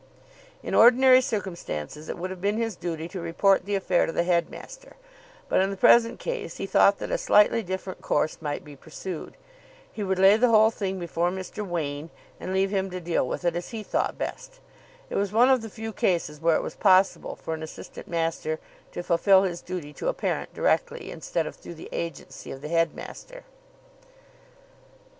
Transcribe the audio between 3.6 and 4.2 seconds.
the affair to